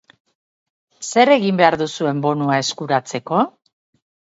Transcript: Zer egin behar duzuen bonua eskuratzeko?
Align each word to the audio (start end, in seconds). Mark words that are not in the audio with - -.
Zer 1.09 1.31
egin 1.35 1.59
behar 1.61 1.77
duzuen 1.83 2.23
bonua 2.25 2.59
eskuratzeko? 2.65 3.45